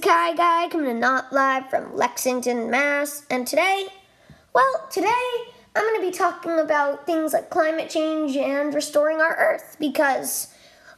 Kai 0.00 0.34
Guy 0.34 0.68
coming 0.70 0.86
to 0.86 0.94
Not 0.94 1.30
Live 1.30 1.68
from 1.68 1.94
Lexington, 1.94 2.70
Mass. 2.70 3.26
And 3.28 3.46
today, 3.46 3.86
well, 4.54 4.88
today 4.90 5.34
I'm 5.76 5.82
going 5.82 6.00
to 6.00 6.10
be 6.10 6.16
talking 6.16 6.58
about 6.58 7.04
things 7.04 7.34
like 7.34 7.50
climate 7.50 7.90
change 7.90 8.34
and 8.34 8.72
restoring 8.72 9.20
our 9.20 9.36
Earth 9.36 9.76
because 9.78 10.54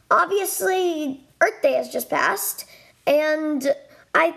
obviously 0.09 1.27
Earth 1.41 1.61
Day 1.61 1.73
has 1.73 1.89
just 1.89 2.09
passed, 2.09 2.65
and 3.05 3.75
I 4.15 4.35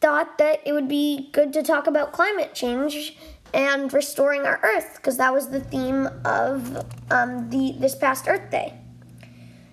thought 0.00 0.36
that 0.38 0.66
it 0.66 0.72
would 0.72 0.88
be 0.88 1.30
good 1.30 1.52
to 1.52 1.62
talk 1.62 1.86
about 1.86 2.12
climate 2.12 2.54
change 2.54 3.16
and 3.54 3.92
restoring 3.92 4.46
our 4.46 4.58
Earth 4.64 4.96
because 4.96 5.16
that 5.18 5.32
was 5.32 5.50
the 5.50 5.60
theme 5.60 6.08
of 6.24 6.84
um, 7.12 7.50
the 7.50 7.76
this 7.78 7.94
past 7.94 8.26
Earth 8.26 8.50
Day. 8.50 8.74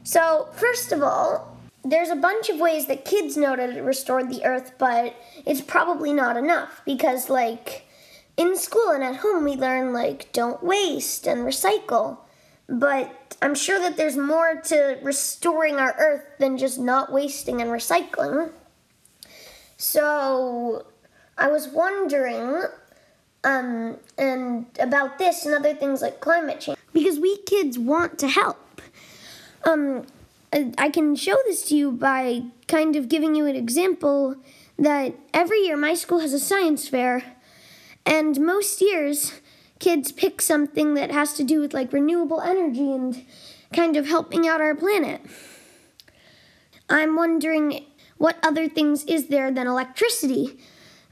So 0.04 0.50
first 0.54 0.92
of 0.92 1.02
all, 1.02 1.55
there's 1.86 2.10
a 2.10 2.16
bunch 2.16 2.50
of 2.50 2.60
ways 2.60 2.88
that 2.88 3.06
kids 3.06 3.38
know 3.38 3.56
to 3.56 3.82
restore 3.82 4.24
the 4.24 4.44
earth, 4.44 4.74
but 4.80 5.16
it's 5.46 5.62
probably 5.62 6.12
not 6.12 6.36
enough 6.36 6.82
because, 6.84 7.30
like, 7.30 7.86
in 8.38 8.58
school 8.58 8.90
and 8.90 9.04
at 9.04 9.18
home, 9.18 9.44
we 9.44 9.56
learn, 9.56 9.94
like, 9.94 10.32
don't 10.34 10.64
waste 10.64 11.28
and 11.28 11.42
recycle. 11.42 12.18
But 12.68 13.38
I'm 13.40 13.54
sure 13.54 13.80
that 13.80 13.98
there's 13.98 14.18
more 14.18 14.60
to 14.66 14.98
restoring 15.04 15.76
our 15.76 15.96
earth 16.00 16.24
than 16.40 16.58
just 16.58 16.80
not 16.80 17.12
wasting 17.12 17.62
and 17.62 17.70
recycling. 17.70 18.50
So 19.78 20.88
I 21.38 21.50
was 21.50 21.68
wondering 21.68 22.64
um, 23.44 23.98
and 24.18 24.66
about 24.80 25.20
this 25.20 25.46
and 25.46 25.54
other 25.54 25.76
things 25.76 26.02
like 26.02 26.20
climate 26.20 26.62
change 26.62 26.80
because 26.94 27.20
we 27.20 27.38
kids 27.44 27.78
want 27.78 28.18
to 28.20 28.28
help. 28.28 28.82
Um, 29.64 30.08
Uh, 30.52 30.72
I 30.78 30.90
can 30.90 31.16
show 31.16 31.38
this 31.46 31.68
to 31.70 31.76
you 31.76 31.92
by 31.92 32.44
kind 32.68 32.96
of 32.96 33.10
giving 33.10 33.36
you 33.36 33.46
an 33.46 33.56
example 33.56 34.36
that 34.78 35.16
every 35.34 35.60
year 35.60 35.78
my 35.78 35.94
school 35.94 36.20
has 36.20 36.34
a 36.34 36.40
science 36.40 36.88
fair, 36.88 37.24
and 38.06 38.40
most 38.40 38.82
years 38.82 39.42
kids 39.80 40.12
pick 40.12 40.42
something 40.42 40.94
that 40.94 41.12
has 41.12 41.34
to 41.34 41.44
do 41.44 41.60
with 41.60 41.74
like 41.74 41.92
renewable 41.92 42.42
energy 42.42 42.92
and 42.92 43.26
kind 43.74 43.98
of 43.98 44.08
helping 44.08 44.48
out 44.48 44.62
our 44.62 44.76
planet. 44.76 45.22
I'm 46.90 47.16
wondering 47.16 47.86
what 48.18 48.38
other 48.44 48.70
things 48.70 49.04
is 49.06 49.28
there 49.28 49.52
than 49.52 49.68
electricity? 49.68 50.60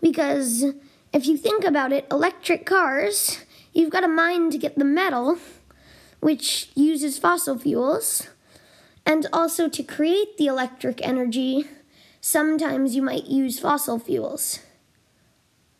Because 0.01 0.65
if 1.11 1.25
you 1.25 1.37
think 1.37 1.63
about 1.63 1.91
it, 1.91 2.07
electric 2.11 2.65
cars, 2.65 3.39
you've 3.73 3.89
got 3.89 4.01
to 4.01 4.07
mine 4.07 4.49
to 4.51 4.57
get 4.57 4.77
the 4.77 4.85
metal, 4.85 5.37
which 6.19 6.69
uses 6.75 7.17
fossil 7.17 7.57
fuels. 7.57 8.27
And 9.05 9.27
also 9.33 9.67
to 9.67 9.83
create 9.83 10.37
the 10.37 10.47
electric 10.47 11.05
energy, 11.05 11.65
sometimes 12.21 12.95
you 12.95 13.01
might 13.01 13.25
use 13.25 13.59
fossil 13.59 13.99
fuels. 13.99 14.59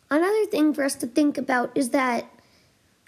Another 0.09 0.45
thing 0.45 0.73
for 0.73 0.83
us 0.83 0.95
to 0.95 1.07
think 1.07 1.37
about 1.37 1.71
is 1.75 1.89
that 1.89 2.25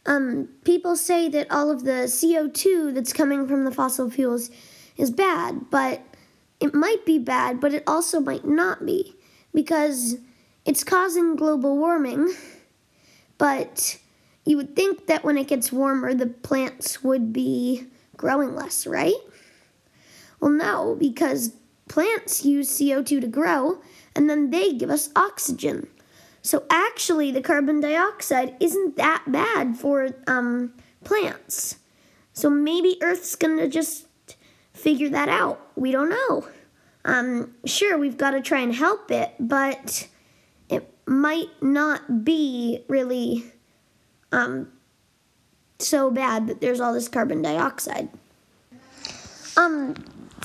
um, 0.05 0.49
people 0.63 0.95
say 0.95 1.29
that 1.29 1.51
all 1.51 1.69
of 1.69 1.83
the 1.83 2.07
CO2 2.07 2.93
that's 2.93 3.13
coming 3.13 3.47
from 3.47 3.65
the 3.65 3.71
fossil 3.71 4.09
fuels 4.09 4.49
is 4.97 5.11
bad, 5.11 5.69
but 5.69 6.01
it 6.59 6.73
might 6.73 7.05
be 7.05 7.19
bad, 7.19 7.59
but 7.59 7.73
it 7.73 7.83
also 7.85 8.19
might 8.19 8.45
not 8.45 8.85
be 8.85 9.15
because 9.53 10.17
it's 10.63 10.83
causing 10.83 11.35
global 11.35 11.77
warming. 11.77 12.33
But 13.37 13.97
you 14.45 14.57
would 14.57 14.75
think 14.75 15.07
that 15.07 15.23
when 15.23 15.37
it 15.37 15.47
gets 15.47 15.71
warmer, 15.71 16.13
the 16.13 16.27
plants 16.27 17.03
would 17.03 17.33
be 17.33 17.87
growing 18.15 18.55
less, 18.55 18.87
right? 18.87 19.13
Well, 20.45 20.53
no, 20.53 20.93
because 20.93 21.53
plants 21.87 22.45
use 22.45 22.69
CO2 22.69 23.19
to 23.19 23.27
grow, 23.27 23.81
and 24.15 24.29
then 24.29 24.51
they 24.51 24.73
give 24.73 24.91
us 24.91 25.09
oxygen. 25.15 25.87
So 26.43 26.65
actually, 26.69 27.31
the 27.31 27.41
carbon 27.41 27.79
dioxide 27.79 28.55
isn't 28.59 28.95
that 28.95 29.23
bad 29.25 29.75
for 29.75 30.11
um, 30.27 30.71
plants. 31.03 31.77
So 32.33 32.51
maybe 32.51 32.97
Earth's 33.01 33.35
gonna 33.35 33.67
just 33.67 34.05
figure 34.71 35.09
that 35.09 35.29
out. 35.29 35.67
We 35.75 35.91
don't 35.91 36.09
know. 36.09 36.47
Um, 37.05 37.55
sure, 37.65 37.97
we've 37.97 38.17
got 38.17 38.31
to 38.31 38.41
try 38.41 38.59
and 38.59 38.75
help 38.75 39.09
it, 39.09 39.33
but 39.39 40.07
it 40.69 40.87
might 41.07 41.49
not 41.59 42.23
be 42.23 42.83
really 42.87 43.51
um, 44.31 44.71
so 45.79 46.11
bad 46.11 46.45
that 46.45 46.61
there's 46.61 46.79
all 46.79 46.93
this 46.93 47.07
carbon 47.07 47.41
dioxide. 47.41 48.09
Um, 49.57 49.95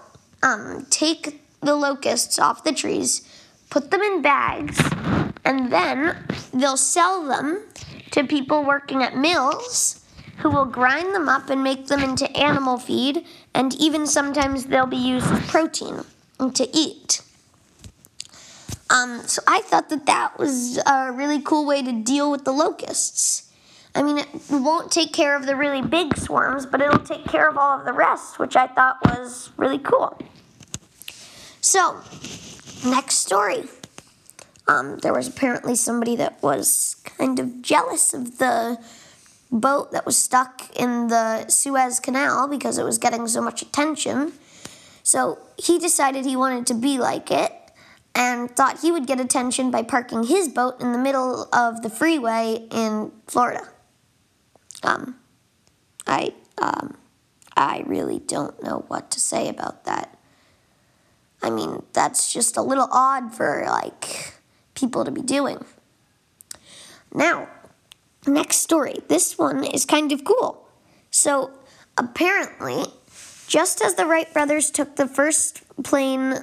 um, 0.42 0.86
take 0.90 1.40
the 1.60 1.76
locusts 1.76 2.38
off 2.38 2.64
the 2.64 2.72
trees, 2.72 3.22
put 3.70 3.90
them 3.90 4.02
in 4.02 4.22
bags, 4.22 4.80
and 5.44 5.72
then 5.72 6.24
they'll 6.52 6.76
sell 6.76 7.26
them 7.26 7.64
to 8.10 8.24
people 8.24 8.64
working 8.64 9.02
at 9.02 9.16
mills 9.16 10.04
who 10.38 10.50
will 10.50 10.64
grind 10.64 11.14
them 11.14 11.28
up 11.28 11.50
and 11.50 11.62
make 11.62 11.86
them 11.86 12.02
into 12.02 12.30
animal 12.36 12.78
feed, 12.78 13.24
and 13.54 13.74
even 13.74 14.06
sometimes 14.06 14.66
they'll 14.66 14.86
be 14.86 14.96
used 14.96 15.26
as 15.30 15.46
protein 15.48 16.04
to 16.54 16.68
eat. 16.76 17.22
Um, 18.90 19.22
so 19.26 19.42
I 19.46 19.60
thought 19.62 19.90
that 19.90 20.06
that 20.06 20.38
was 20.38 20.78
a 20.86 21.12
really 21.12 21.42
cool 21.42 21.66
way 21.66 21.82
to 21.82 21.92
deal 21.92 22.30
with 22.30 22.44
the 22.44 22.52
locusts. 22.52 23.52
I 23.94 24.02
mean, 24.02 24.18
it 24.18 24.28
won't 24.50 24.92
take 24.92 25.12
care 25.12 25.36
of 25.36 25.46
the 25.46 25.56
really 25.56 25.82
big 25.82 26.16
swarms, 26.16 26.66
but 26.66 26.80
it'll 26.80 27.00
take 27.00 27.24
care 27.24 27.48
of 27.48 27.58
all 27.58 27.78
of 27.78 27.84
the 27.84 27.92
rest, 27.92 28.38
which 28.38 28.56
I 28.56 28.68
thought 28.68 28.98
was 29.04 29.50
really 29.56 29.78
cool. 29.78 30.16
So, 31.60 32.00
next 32.86 33.16
story. 33.16 33.64
Um, 34.68 34.98
there 34.98 35.14
was 35.14 35.26
apparently 35.26 35.74
somebody 35.74 36.14
that 36.16 36.42
was 36.42 36.96
kind 37.04 37.38
of 37.40 37.62
jealous 37.62 38.14
of 38.14 38.38
the 38.38 38.78
boat 39.50 39.92
that 39.92 40.04
was 40.04 40.16
stuck 40.16 40.70
in 40.76 41.08
the 41.08 41.48
Suez 41.48 42.00
Canal 42.00 42.48
because 42.48 42.78
it 42.78 42.84
was 42.84 42.98
getting 42.98 43.26
so 43.26 43.40
much 43.40 43.62
attention. 43.62 44.32
So 45.02 45.38
he 45.56 45.78
decided 45.78 46.24
he 46.24 46.36
wanted 46.36 46.66
to 46.66 46.74
be 46.74 46.98
like 46.98 47.30
it 47.30 47.52
and 48.14 48.50
thought 48.50 48.80
he 48.80 48.92
would 48.92 49.06
get 49.06 49.20
attention 49.20 49.70
by 49.70 49.82
parking 49.82 50.24
his 50.24 50.48
boat 50.48 50.80
in 50.80 50.92
the 50.92 50.98
middle 50.98 51.48
of 51.52 51.82
the 51.82 51.90
freeway 51.90 52.66
in 52.70 53.12
Florida. 53.26 53.68
Um, 54.82 55.16
I, 56.06 56.34
um, 56.58 56.96
I 57.56 57.84
really 57.86 58.18
don't 58.18 58.62
know 58.62 58.84
what 58.88 59.10
to 59.12 59.20
say 59.20 59.48
about 59.48 59.84
that. 59.84 60.18
I 61.42 61.50
mean, 61.50 61.84
that's 61.92 62.32
just 62.32 62.56
a 62.56 62.62
little 62.62 62.88
odd 62.90 63.34
for 63.34 63.64
like 63.68 64.34
people 64.74 65.04
to 65.04 65.10
be 65.10 65.22
doing. 65.22 65.64
Now, 67.14 67.48
Next 68.28 68.58
story. 68.58 68.96
This 69.08 69.38
one 69.38 69.64
is 69.64 69.86
kind 69.86 70.12
of 70.12 70.22
cool. 70.22 70.68
So, 71.10 71.50
apparently, 71.96 72.84
just 73.46 73.80
as 73.80 73.94
the 73.94 74.04
Wright 74.04 74.30
brothers 74.34 74.70
took 74.70 74.96
the 74.96 75.08
first 75.08 75.62
plane 75.82 76.34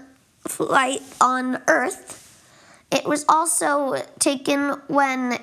flight 0.47 1.03
on 1.21 1.61
Earth, 1.67 2.43
it 2.91 3.05
was 3.05 3.23
also 3.29 4.01
taken 4.17 4.71
when 4.87 5.37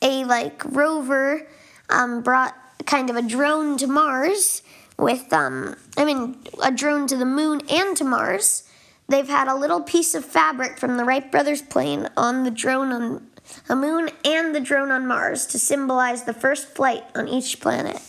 a 0.00 0.24
like 0.24 0.64
rover 0.66 1.48
um, 1.90 2.22
brought 2.22 2.54
kind 2.86 3.10
of 3.10 3.16
a 3.16 3.22
drone 3.22 3.76
to 3.78 3.88
Mars 3.88 4.62
with 4.98 5.32
um, 5.32 5.74
I 5.96 6.04
mean 6.04 6.38
a 6.62 6.70
drone 6.70 7.08
to 7.08 7.16
the 7.16 7.26
moon 7.26 7.60
and 7.68 7.96
to 7.96 8.04
Mars. 8.04 8.62
They've 9.08 9.28
had 9.28 9.48
a 9.48 9.56
little 9.56 9.80
piece 9.80 10.14
of 10.14 10.24
fabric 10.24 10.78
from 10.78 10.96
the 10.96 11.04
Wright 11.04 11.28
brothers 11.28 11.62
plane 11.62 12.08
on 12.16 12.44
the 12.44 12.52
drone 12.52 12.92
on 12.92 13.26
the 13.66 13.76
moon 13.76 14.10
and 14.24 14.54
the 14.54 14.60
drone 14.60 14.90
on 14.90 15.06
Mars 15.06 15.46
to 15.46 15.58
symbolize 15.58 16.24
the 16.24 16.34
first 16.34 16.68
flight 16.68 17.04
on 17.14 17.28
each 17.28 17.60
planet. 17.60 18.00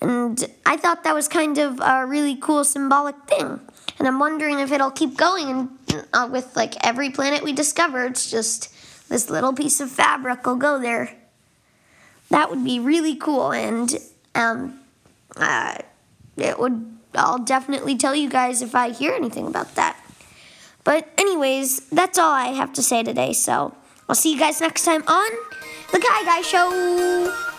And 0.00 0.42
I 0.64 0.76
thought 0.76 1.04
that 1.04 1.14
was 1.14 1.28
kind 1.28 1.58
of 1.58 1.80
a 1.80 2.06
really 2.06 2.36
cool 2.36 2.64
symbolic 2.64 3.16
thing. 3.26 3.60
And 3.98 4.08
I'm 4.08 4.18
wondering 4.18 4.60
if 4.60 4.72
it'll 4.72 4.90
keep 4.90 5.16
going 5.16 5.50
and 5.50 6.06
uh, 6.12 6.28
with 6.30 6.56
like 6.56 6.84
every 6.86 7.10
planet 7.10 7.42
we 7.42 7.52
discover, 7.52 8.04
it's 8.04 8.30
just 8.30 8.72
this 9.08 9.28
little 9.28 9.52
piece 9.52 9.80
of 9.80 9.90
fabric 9.90 10.46
will 10.46 10.56
go 10.56 10.78
there. 10.78 11.16
That 12.30 12.48
would 12.48 12.64
be 12.64 12.78
really 12.78 13.16
cool, 13.16 13.52
and 13.52 13.92
um, 14.34 14.80
uh, 15.36 15.78
it 16.36 16.58
would. 16.58 16.86
I'll 17.12 17.40
definitely 17.40 17.96
tell 17.96 18.14
you 18.14 18.30
guys 18.30 18.62
if 18.62 18.76
I 18.76 18.90
hear 18.90 19.12
anything 19.12 19.48
about 19.48 19.74
that. 19.74 20.00
But 20.84 21.08
anyways, 21.18 21.88
that's 21.90 22.18
all 22.18 22.30
I 22.30 22.48
have 22.48 22.72
to 22.74 22.82
say 22.82 23.02
today. 23.02 23.32
So 23.32 23.74
I'll 24.10 24.16
see 24.16 24.32
you 24.32 24.40
guys 24.40 24.60
next 24.60 24.82
time 24.82 25.04
on 25.06 25.30
the 25.92 26.00
Kai 26.00 26.24
Guy 26.24 26.42
Show. 26.42 27.49